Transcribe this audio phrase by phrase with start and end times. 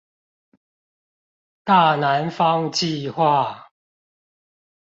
[1.63, 3.67] 大南方計畫